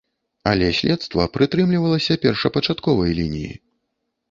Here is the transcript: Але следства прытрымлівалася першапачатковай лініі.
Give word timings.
Але 0.51 0.69
следства 0.79 1.27
прытрымлівалася 1.35 2.19
першапачатковай 2.25 3.17
лініі. 3.21 3.53